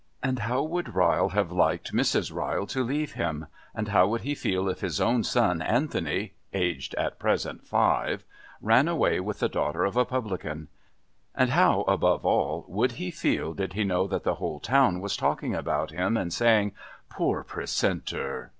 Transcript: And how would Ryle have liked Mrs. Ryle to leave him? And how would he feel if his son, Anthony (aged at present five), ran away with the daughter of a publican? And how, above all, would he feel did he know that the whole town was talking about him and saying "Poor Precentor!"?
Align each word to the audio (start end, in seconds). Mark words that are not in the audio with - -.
And 0.23 0.39
how 0.39 0.63
would 0.63 0.95
Ryle 0.95 1.29
have 1.29 1.51
liked 1.51 1.93
Mrs. 1.93 2.33
Ryle 2.33 2.65
to 2.65 2.83
leave 2.83 3.11
him? 3.11 3.45
And 3.75 3.89
how 3.89 4.07
would 4.07 4.21
he 4.21 4.33
feel 4.33 4.67
if 4.67 4.79
his 4.81 4.97
son, 4.97 5.61
Anthony 5.61 6.33
(aged 6.53 6.95
at 6.95 7.19
present 7.19 7.67
five), 7.67 8.23
ran 8.61 8.87
away 8.87 9.19
with 9.19 9.37
the 9.41 9.47
daughter 9.47 9.85
of 9.85 9.95
a 9.95 10.03
publican? 10.03 10.69
And 11.35 11.51
how, 11.51 11.81
above 11.81 12.25
all, 12.25 12.65
would 12.67 12.93
he 12.93 13.11
feel 13.11 13.53
did 13.53 13.73
he 13.73 13.83
know 13.83 14.07
that 14.07 14.23
the 14.23 14.33
whole 14.41 14.59
town 14.59 15.01
was 15.01 15.15
talking 15.15 15.53
about 15.53 15.91
him 15.91 16.17
and 16.17 16.33
saying 16.33 16.71
"Poor 17.07 17.43
Precentor!"? 17.43 18.49